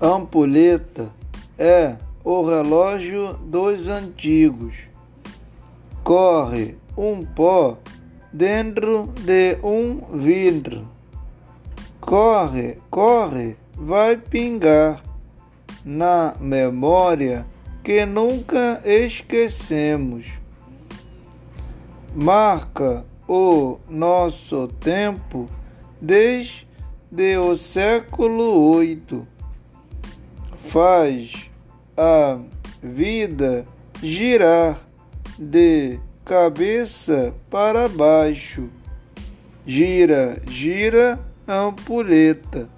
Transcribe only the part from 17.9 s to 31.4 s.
nunca esquecemos. Marca o nosso tempo desde o século VIII faz